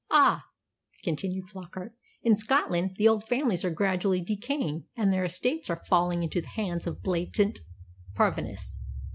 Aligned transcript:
"Ah!" 0.09 0.45
continued 1.03 1.47
Flockart, 1.47 1.91
"in 2.23 2.35
Scotland 2.35 2.95
the 2.97 3.07
old 3.07 3.23
families 3.23 3.63
are 3.63 3.69
gradually 3.69 4.19
decaying, 4.19 4.85
and 4.97 5.13
their 5.13 5.25
estates 5.25 5.69
are 5.69 5.75
falling 5.85 6.23
into 6.23 6.41
the 6.41 6.47
hands 6.49 6.87
of 6.87 7.03
blatant 7.03 7.59
parvenus. 8.15 8.77